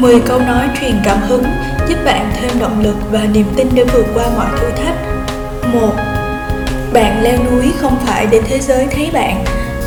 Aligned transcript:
10 0.00 0.20
câu 0.26 0.38
nói 0.38 0.68
truyền 0.80 1.00
cảm 1.04 1.18
hứng 1.20 1.44
giúp 1.88 1.96
bạn 2.04 2.30
thêm 2.36 2.50
động 2.60 2.82
lực 2.82 2.96
và 3.10 3.20
niềm 3.32 3.46
tin 3.56 3.68
để 3.74 3.84
vượt 3.84 4.06
qua 4.14 4.24
mọi 4.36 4.46
thử 4.60 4.70
thách. 4.70 4.94
1. 5.74 5.94
Bạn 6.92 7.22
leo 7.22 7.38
núi 7.50 7.72
không 7.80 7.96
phải 8.06 8.26
để 8.30 8.40
thế 8.48 8.58
giới 8.58 8.86
thấy 8.86 9.10
bạn, 9.12 9.44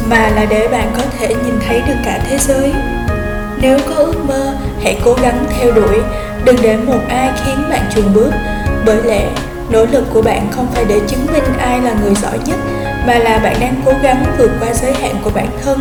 mà 0.09 0.29
là 0.29 0.45
để 0.49 0.67
bạn 0.67 0.91
có 0.97 1.03
thể 1.19 1.27
nhìn 1.27 1.59
thấy 1.67 1.81
được 1.87 1.95
cả 2.05 2.19
thế 2.29 2.37
giới. 2.37 2.73
Nếu 3.61 3.79
có 3.89 3.95
ước 3.95 4.25
mơ, 4.27 4.53
hãy 4.83 4.99
cố 5.05 5.13
gắng 5.21 5.45
theo 5.49 5.71
đuổi, 5.71 5.97
đừng 6.45 6.57
để 6.61 6.77
một 6.77 6.99
ai 7.09 7.31
khiến 7.45 7.63
bạn 7.69 7.81
chùn 7.95 8.13
bước, 8.13 8.31
bởi 8.85 9.03
lẽ 9.03 9.27
nỗ 9.69 9.85
lực 9.85 10.03
của 10.13 10.21
bạn 10.21 10.47
không 10.51 10.67
phải 10.73 10.85
để 10.89 10.99
chứng 11.07 11.27
minh 11.33 11.43
ai 11.59 11.81
là 11.81 11.93
người 12.01 12.15
giỏi 12.15 12.39
nhất, 12.45 12.59
mà 13.07 13.17
là 13.17 13.37
bạn 13.37 13.55
đang 13.59 13.81
cố 13.85 13.91
gắng 14.03 14.25
vượt 14.37 14.51
qua 14.59 14.73
giới 14.73 14.93
hạn 14.93 15.15
của 15.23 15.31
bản 15.35 15.47
thân 15.63 15.79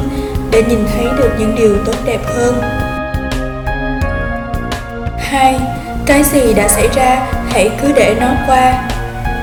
để 0.51 0.63
nhìn 0.63 0.87
thấy 0.95 1.07
được 1.19 1.31
những 1.39 1.55
điều 1.59 1.77
tốt 1.87 1.97
đẹp 2.07 2.21
hơn. 2.27 2.55
2. 5.31 5.61
Cái 6.07 6.23
gì 6.23 6.55
đã 6.55 6.69
xảy 6.69 6.89
ra, 6.95 7.21
hãy 7.51 7.71
cứ 7.83 7.93
để 7.93 8.15
nó 8.21 8.27
qua. 8.47 8.89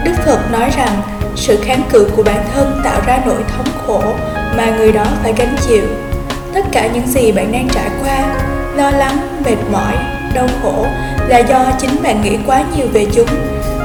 Đức 0.04 0.14
Phật 0.26 0.52
nói 0.52 0.70
rằng, 0.78 1.02
sự 1.36 1.60
kháng 1.66 1.82
cự 1.90 2.10
của 2.16 2.24
bản 2.24 2.46
thân 2.54 2.82
tạo 2.84 3.02
ra 3.06 3.20
nỗi 3.26 3.44
thống 3.58 3.68
khổ 3.88 4.04
mà 4.58 4.66
người 4.78 4.92
đó 4.92 5.06
phải 5.24 5.34
gánh 5.38 5.56
chịu. 5.68 5.84
Tất 6.54 6.66
cả 6.72 6.88
những 6.94 7.08
gì 7.08 7.32
bạn 7.32 7.52
đang 7.52 7.68
trải 7.70 7.90
qua, 8.02 8.36
lo 8.76 8.92
lắng, 8.92 9.18
mệt 9.46 9.58
mỏi, 9.72 9.94
đau 10.34 10.48
khổ 10.64 10.86
là 11.28 11.40
do 11.40 11.66
chính 11.78 12.04
bạn 12.04 12.22
nghĩ 12.22 12.38
quá 12.48 12.64
nhiều 12.76 12.88
về 12.94 13.06
chúng. 13.16 13.30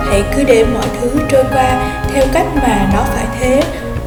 Hãy 0.08 0.22
cứ 0.36 0.44
để 0.44 0.64
mọi 0.74 0.86
thứ 1.00 1.10
trôi 1.28 1.44
qua 1.52 1.92
theo 2.14 2.24
cách 2.32 2.46
mà 2.54 2.90
nó 2.94 3.04
phải 3.14 3.24
thế, 3.40 3.62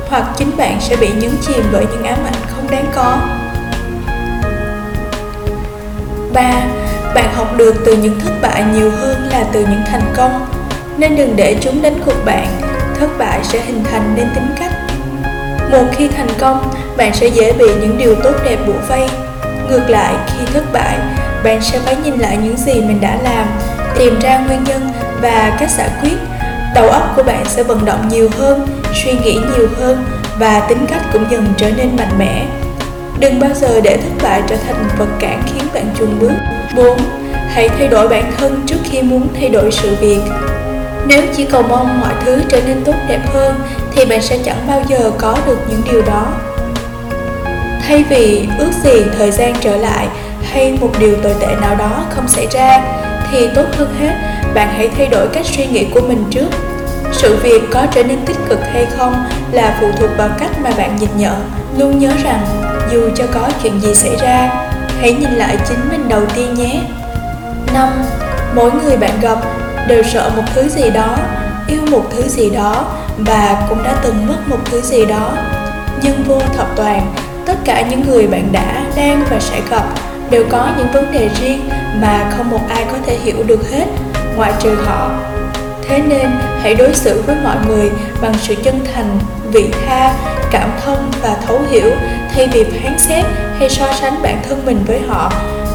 hoặc 0.09 0.23
chính 0.37 0.57
bạn 0.57 0.77
sẽ 0.79 0.95
bị 0.95 1.07
nhấn 1.07 1.31
chìm 1.47 1.63
bởi 1.71 1.85
những 1.91 2.03
ám 2.03 2.19
ảnh 2.25 2.41
không 2.47 2.71
đáng 2.71 2.85
có. 2.95 3.17
3 6.33 6.63
bạn 7.15 7.33
học 7.33 7.57
được 7.57 7.75
từ 7.85 7.97
những 7.97 8.19
thất 8.19 8.31
bại 8.41 8.63
nhiều 8.73 8.91
hơn 8.91 9.29
là 9.31 9.43
từ 9.51 9.59
những 9.59 9.83
thành 9.85 10.13
công. 10.15 10.45
Nên 10.97 11.15
đừng 11.15 11.35
để 11.35 11.57
chúng 11.61 11.81
đánh 11.81 11.99
gục 12.05 12.25
bạn. 12.25 12.47
Thất 12.99 13.07
bại 13.17 13.39
sẽ 13.43 13.59
hình 13.65 13.83
thành 13.91 14.13
nên 14.15 14.27
tính 14.35 14.47
cách. 14.59 14.71
Một 15.71 15.85
khi 15.91 16.07
thành 16.07 16.27
công, 16.39 16.73
bạn 16.97 17.13
sẽ 17.13 17.27
dễ 17.27 17.53
bị 17.53 17.65
những 17.81 17.97
điều 17.97 18.15
tốt 18.15 18.33
đẹp 18.45 18.57
bủa 18.67 18.87
vây. 18.87 19.07
Ngược 19.69 19.89
lại, 19.89 20.13
khi 20.27 20.45
thất 20.53 20.63
bại, 20.73 20.97
bạn 21.43 21.61
sẽ 21.61 21.79
phải 21.79 21.95
nhìn 21.95 22.17
lại 22.19 22.37
những 22.43 22.57
gì 22.57 22.73
mình 22.73 23.01
đã 23.01 23.17
làm, 23.23 23.47
tìm 23.97 24.19
ra 24.19 24.37
nguyên 24.37 24.63
nhân 24.63 24.91
và 25.21 25.57
cách 25.59 25.69
giải 25.77 25.89
quyết. 26.01 26.17
Đầu 26.75 26.89
óc 26.89 27.13
của 27.15 27.23
bạn 27.23 27.45
sẽ 27.45 27.63
vận 27.63 27.85
động 27.85 28.07
nhiều 28.07 28.29
hơn, 28.37 28.67
suy 29.03 29.11
nghĩ 29.11 29.33
nhiều 29.33 29.67
hơn 29.77 30.05
và 30.39 30.59
tính 30.59 30.85
cách 30.87 31.01
cũng 31.13 31.25
dần 31.29 31.45
trở 31.57 31.69
nên 31.69 31.95
mạnh 31.95 32.19
mẽ 32.19 32.45
đừng 33.19 33.39
bao 33.39 33.49
giờ 33.53 33.81
để 33.83 33.97
thất 33.97 34.23
bại 34.23 34.41
trở 34.47 34.55
thành 34.55 34.89
vật 34.97 35.07
cản 35.19 35.43
khiến 35.45 35.63
bạn 35.73 35.85
chùn 35.99 36.19
bước 36.19 36.33
4. 36.75 36.97
Hãy 37.49 37.69
thay 37.69 37.87
đổi 37.87 38.07
bản 38.07 38.31
thân 38.37 38.63
trước 38.65 38.77
khi 38.83 39.01
muốn 39.01 39.27
thay 39.39 39.49
đổi 39.49 39.71
sự 39.71 39.95
việc. 40.01 40.19
Nếu 41.07 41.23
chỉ 41.35 41.45
cầu 41.45 41.63
mong 41.69 42.01
mọi 42.01 42.13
thứ 42.25 42.41
trở 42.49 42.61
nên 42.67 42.83
tốt 42.83 42.95
đẹp 43.07 43.21
hơn, 43.33 43.55
thì 43.95 44.05
bạn 44.05 44.21
sẽ 44.21 44.37
chẳng 44.45 44.67
bao 44.67 44.81
giờ 44.89 45.11
có 45.17 45.37
được 45.45 45.57
những 45.69 45.81
điều 45.91 46.01
đó. 46.01 46.27
Thay 47.87 48.03
vì 48.09 48.47
ước 48.59 48.71
gì 48.83 49.01
thời 49.17 49.31
gian 49.31 49.53
trở 49.61 49.77
lại 49.77 50.07
hay 50.51 50.77
một 50.81 50.91
điều 50.99 51.15
tồi 51.23 51.33
tệ 51.39 51.47
nào 51.61 51.75
đó 51.75 52.05
không 52.09 52.27
xảy 52.27 52.47
ra, 52.51 52.81
thì 53.31 53.47
tốt 53.55 53.65
hơn 53.77 53.95
hết, 53.99 54.13
bạn 54.53 54.67
hãy 54.77 54.89
thay 54.97 55.07
đổi 55.07 55.27
cách 55.27 55.45
suy 55.45 55.65
nghĩ 55.65 55.85
của 55.93 56.01
mình 56.01 56.23
trước. 56.29 56.47
Sự 57.11 57.37
việc 57.43 57.61
có 57.71 57.85
trở 57.95 58.03
nên 58.03 58.25
tích 58.25 58.37
cực 58.49 58.59
hay 58.73 58.85
không 58.97 59.25
là 59.51 59.77
phụ 59.81 59.87
thuộc 59.97 60.09
vào 60.17 60.29
cách 60.39 60.51
mà 60.63 60.71
bạn 60.77 60.95
nhìn 60.99 61.09
nhận. 61.17 61.49
Luôn 61.77 61.99
nhớ 61.99 62.11
rằng 62.23 62.62
dù 62.91 63.09
cho 63.15 63.25
có 63.33 63.49
chuyện 63.63 63.81
gì 63.81 63.93
xảy 63.95 64.15
ra 64.15 64.49
hãy 65.01 65.13
nhìn 65.13 65.31
lại 65.31 65.57
chính 65.67 65.89
mình 65.89 66.09
đầu 66.09 66.21
tiên 66.35 66.53
nhé 66.53 66.81
5. 67.73 67.89
Mỗi 68.55 68.71
người 68.71 68.97
bạn 68.97 69.19
gặp 69.21 69.37
đều 69.87 70.03
sợ 70.03 70.31
một 70.35 70.43
thứ 70.55 70.69
gì 70.69 70.89
đó, 70.89 71.17
yêu 71.67 71.81
một 71.91 72.03
thứ 72.15 72.27
gì 72.27 72.49
đó 72.49 72.85
và 73.17 73.65
cũng 73.69 73.83
đã 73.83 73.95
từng 74.03 74.27
mất 74.27 74.37
một 74.47 74.57
thứ 74.65 74.81
gì 74.81 75.05
đó. 75.05 75.31
Nhưng 76.03 76.23
vô 76.23 76.39
thập 76.57 76.67
toàn, 76.75 77.13
tất 77.45 77.55
cả 77.65 77.83
những 77.89 78.03
người 78.07 78.27
bạn 78.27 78.49
đã, 78.51 78.85
đang 78.95 79.23
và 79.29 79.39
sẽ 79.39 79.61
gặp 79.69 79.83
đều 80.29 80.45
có 80.49 80.69
những 80.77 80.91
vấn 80.93 81.11
đề 81.11 81.29
riêng 81.41 81.69
mà 82.01 82.31
không 82.37 82.49
một 82.49 82.61
ai 82.69 82.85
có 82.91 82.97
thể 83.05 83.17
hiểu 83.23 83.43
được 83.47 83.71
hết, 83.71 83.85
ngoại 84.35 84.53
trừ 84.59 84.75
họ. 84.85 85.11
Thế 85.89 86.01
nên 86.07 86.31
hãy 86.61 86.75
đối 86.75 86.93
xử 86.93 87.21
với 87.25 87.35
mọi 87.43 87.55
người 87.67 87.91
bằng 88.21 88.33
sự 88.41 88.55
chân 88.63 88.79
thành, 88.93 89.19
vị 89.51 89.69
tha, 89.85 90.13
cảm 90.51 90.69
thông 90.85 91.11
và 91.21 91.35
thấu 91.47 91.59
hiểu 91.71 91.91
thay 92.33 92.47
vì 92.47 92.63
phán 92.63 92.99
xét 92.99 93.25
hay 93.59 93.69
so 93.69 93.93
sánh 93.93 94.21
bản 94.21 94.41
thân 94.49 94.65
mình 94.65 94.83
với 94.87 95.01
họ 95.07 95.31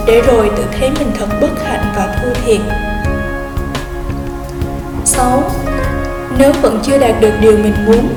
để 0.07 0.21
rồi 0.21 0.51
tự 0.57 0.65
thấy 0.79 0.91
mình 0.91 1.13
thật 1.19 1.27
bất 1.41 1.65
hạnh 1.65 1.93
và 1.97 2.17
thua 2.23 2.41
thiệt 2.45 2.61
6. 5.05 5.43
Nếu 6.39 6.53
vẫn 6.63 6.81
chưa 6.83 6.99
đạt 6.99 7.21
được 7.21 7.33
điều 7.41 7.53
mình 7.53 7.87
muốn, 7.87 8.09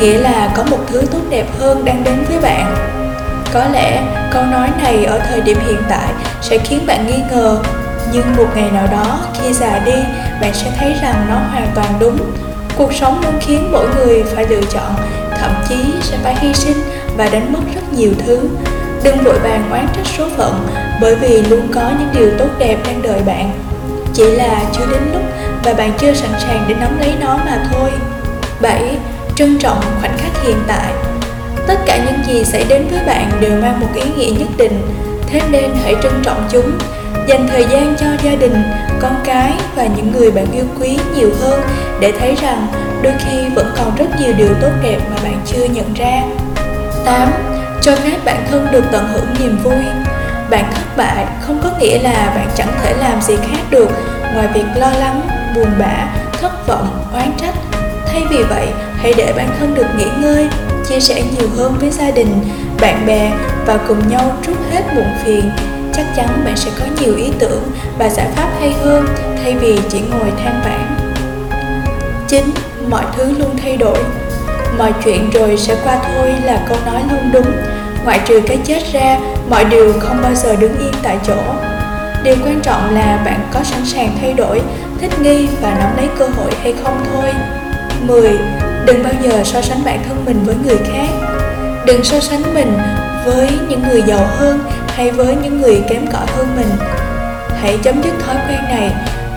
nghĩa 0.00 0.18
là 0.18 0.52
có 0.56 0.64
một 0.70 0.78
thứ 0.86 1.02
tốt 1.10 1.18
đẹp 1.30 1.46
hơn 1.58 1.84
đang 1.84 2.04
đến 2.04 2.24
với 2.28 2.40
bạn. 2.40 2.74
Có 3.52 3.64
lẽ 3.72 4.02
câu 4.30 4.42
nói 4.42 4.68
này 4.82 5.04
ở 5.04 5.18
thời 5.18 5.40
điểm 5.40 5.58
hiện 5.66 5.82
tại 5.88 6.12
sẽ 6.40 6.58
khiến 6.58 6.86
bạn 6.86 7.06
nghi 7.06 7.22
ngờ, 7.30 7.58
nhưng 8.12 8.36
một 8.36 8.46
ngày 8.54 8.70
nào 8.70 8.86
đó 8.86 9.20
khi 9.34 9.52
già 9.52 9.78
đi, 9.86 9.96
bạn 10.40 10.54
sẽ 10.54 10.70
thấy 10.78 10.94
rằng 11.02 11.26
nó 11.28 11.34
hoàn 11.34 11.68
toàn 11.74 11.88
đúng. 12.00 12.18
Cuộc 12.76 12.92
sống 12.94 13.20
luôn 13.24 13.34
khiến 13.40 13.68
mỗi 13.72 13.86
người 13.96 14.24
phải 14.34 14.46
lựa 14.48 14.62
chọn, 14.70 14.94
thậm 15.40 15.50
chí 15.68 15.76
sẽ 16.02 16.16
phải 16.22 16.36
hy 16.40 16.54
sinh 16.54 16.76
và 17.16 17.28
đánh 17.32 17.52
mất 17.52 17.60
rất 17.74 17.92
nhiều 17.92 18.10
thứ. 18.26 18.48
Đừng 19.04 19.18
vội 19.24 19.38
vàng 19.38 19.70
oán 19.70 19.86
trách 19.96 20.06
số 20.18 20.28
phận 20.36 20.66
bởi 21.00 21.16
vì 21.16 21.42
luôn 21.42 21.68
có 21.74 21.90
những 21.98 22.08
điều 22.14 22.30
tốt 22.38 22.48
đẹp 22.58 22.76
đang 22.86 23.02
đợi 23.02 23.20
bạn. 23.26 23.52
Chỉ 24.14 24.24
là 24.24 24.62
chưa 24.72 24.86
đến 24.90 25.02
lúc 25.12 25.22
và 25.64 25.72
bạn 25.72 25.92
chưa 25.98 26.14
sẵn 26.14 26.30
sàng 26.38 26.64
để 26.68 26.74
nắm 26.74 26.98
lấy 27.00 27.12
nó 27.20 27.36
mà 27.36 27.64
thôi. 27.72 27.90
7. 28.60 28.96
Trân 29.36 29.58
trọng 29.58 29.80
khoảnh 30.00 30.18
khắc 30.18 30.42
hiện 30.44 30.56
tại. 30.66 30.92
Tất 31.66 31.78
cả 31.86 31.98
những 32.06 32.24
gì 32.26 32.44
xảy 32.44 32.64
đến 32.68 32.86
với 32.90 33.00
bạn 33.06 33.30
đều 33.40 33.60
mang 33.62 33.80
một 33.80 33.88
ý 33.94 34.02
nghĩa 34.16 34.38
nhất 34.38 34.48
định. 34.56 34.82
Thế 35.26 35.40
nên 35.50 35.70
hãy 35.84 35.94
trân 36.02 36.12
trọng 36.22 36.48
chúng. 36.52 36.78
Dành 37.28 37.48
thời 37.48 37.64
gian 37.64 37.94
cho 38.00 38.06
gia 38.24 38.34
đình, 38.34 38.62
con 39.00 39.14
cái 39.24 39.52
và 39.76 39.86
những 39.96 40.12
người 40.12 40.30
bạn 40.30 40.46
yêu 40.52 40.64
quý 40.80 40.98
nhiều 41.16 41.30
hơn 41.40 41.60
Để 42.00 42.12
thấy 42.20 42.34
rằng 42.42 42.66
đôi 43.02 43.12
khi 43.18 43.48
vẫn 43.54 43.72
còn 43.76 43.96
rất 43.96 44.06
nhiều 44.20 44.32
điều 44.38 44.54
tốt 44.60 44.70
đẹp 44.82 44.98
mà 45.10 45.16
bạn 45.22 45.40
chưa 45.46 45.64
nhận 45.64 45.94
ra. 45.94 46.22
8. 47.04 47.52
Cho 47.82 47.96
phép 47.96 48.18
bản 48.24 48.44
thân 48.50 48.66
được 48.72 48.84
tận 48.92 49.08
hưởng 49.12 49.26
niềm 49.40 49.58
vui 49.64 49.84
Bạn 50.50 50.64
thất 50.74 50.96
bại 50.96 51.26
không 51.40 51.60
có 51.62 51.70
nghĩa 51.78 51.98
là 52.02 52.32
bạn 52.36 52.48
chẳng 52.56 52.72
thể 52.82 52.94
làm 52.96 53.22
gì 53.22 53.36
khác 53.36 53.62
được 53.70 53.88
Ngoài 54.34 54.48
việc 54.54 54.64
lo 54.76 54.90
lắng, 54.90 55.20
buồn 55.54 55.68
bã, 55.78 56.06
thất 56.40 56.66
vọng, 56.66 57.04
oán 57.12 57.32
trách 57.40 57.54
Thay 58.06 58.22
vì 58.30 58.42
vậy, 58.42 58.68
hãy 58.96 59.12
để 59.16 59.32
bản 59.36 59.48
thân 59.58 59.74
được 59.74 59.86
nghỉ 59.98 60.06
ngơi 60.20 60.48
Chia 60.88 61.00
sẻ 61.00 61.22
nhiều 61.22 61.48
hơn 61.56 61.76
với 61.80 61.90
gia 61.90 62.10
đình, 62.10 62.40
bạn 62.80 63.06
bè 63.06 63.32
Và 63.66 63.78
cùng 63.88 64.08
nhau 64.08 64.36
trút 64.46 64.56
hết 64.70 64.82
muộn 64.94 65.08
phiền 65.24 65.50
Chắc 65.94 66.06
chắn 66.16 66.42
bạn 66.44 66.56
sẽ 66.56 66.70
có 66.78 66.84
nhiều 67.00 67.16
ý 67.16 67.32
tưởng 67.38 67.62
và 67.98 68.08
giải 68.08 68.26
pháp 68.36 68.48
hay 68.60 68.72
hơn 68.72 69.06
Thay 69.42 69.54
vì 69.54 69.78
chỉ 69.88 70.00
ngồi 70.00 70.30
than 70.44 70.60
vãn 70.64 70.96
9. 72.28 72.44
Mọi 72.88 73.04
thứ 73.16 73.34
luôn 73.38 73.56
thay 73.62 73.76
đổi 73.76 73.98
mọi 74.78 74.92
chuyện 75.04 75.30
rồi 75.30 75.56
sẽ 75.56 75.76
qua 75.84 75.98
thôi 76.02 76.34
là 76.44 76.66
câu 76.68 76.78
nói 76.86 77.02
luôn 77.10 77.30
đúng. 77.32 77.52
Ngoại 78.04 78.20
trừ 78.26 78.40
cái 78.46 78.58
chết 78.64 78.82
ra, 78.92 79.18
mọi 79.50 79.64
điều 79.64 79.92
không 80.00 80.22
bao 80.22 80.34
giờ 80.34 80.56
đứng 80.56 80.78
yên 80.78 80.92
tại 81.02 81.18
chỗ. 81.26 81.36
Điều 82.24 82.36
quan 82.44 82.60
trọng 82.62 82.94
là 82.94 83.22
bạn 83.24 83.40
có 83.54 83.60
sẵn 83.62 83.84
sàng 83.84 84.16
thay 84.20 84.32
đổi, 84.32 84.62
thích 85.00 85.20
nghi 85.20 85.48
và 85.60 85.74
nắm 85.78 85.96
lấy 85.96 86.08
cơ 86.18 86.26
hội 86.26 86.50
hay 86.62 86.74
không 86.82 87.04
thôi. 87.12 87.30
10. 88.00 88.30
Đừng 88.86 89.02
bao 89.02 89.12
giờ 89.22 89.42
so 89.44 89.60
sánh 89.60 89.84
bản 89.84 90.02
thân 90.08 90.24
mình 90.24 90.42
với 90.44 90.54
người 90.64 90.78
khác. 90.92 91.08
Đừng 91.86 92.04
so 92.04 92.20
sánh 92.20 92.54
mình 92.54 92.78
với 93.24 93.48
những 93.68 93.82
người 93.88 94.02
giàu 94.06 94.26
hơn 94.38 94.58
hay 94.86 95.10
với 95.10 95.36
những 95.42 95.60
người 95.60 95.82
kém 95.88 96.06
cỏi 96.06 96.26
hơn 96.36 96.46
mình. 96.56 96.68
Hãy 97.60 97.78
chấm 97.82 98.02
dứt 98.02 98.12
thói 98.26 98.36
quen 98.48 98.64
này 98.64 98.90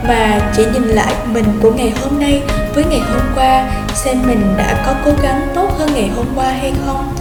mà 0.08 0.52
chỉ 0.58 0.66
nhìn 0.74 0.84
lại 0.84 1.14
mình 1.34 1.46
của 1.62 1.72
ngày 1.72 1.94
hôm 2.02 2.20
nay 2.20 2.42
với 2.76 2.86
ngày 2.86 3.00
hôm 3.00 3.22
qua, 3.36 3.70
xem 3.94 4.18
mình 4.28 4.54
đã 4.58 4.84
có 4.86 4.94
cố 5.06 5.12
gắng 5.24 5.48
tốt 5.56 5.70
hơn 5.80 5.90
ngày 5.94 6.10
hôm 6.16 6.26
qua 6.36 6.52
hay 6.52 6.74
không, 6.86 7.16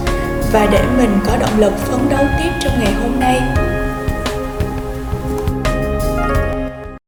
và 0.51 0.67
để 0.71 0.81
mình 0.97 1.19
có 1.27 1.37
động 1.37 1.59
lực 1.59 1.77
phấn 1.77 2.09
đấu 2.09 2.25
tiếp 2.37 2.49
trong 2.59 2.73
ngày 2.79 2.93
hôm 2.93 3.19
nay. 3.19 3.41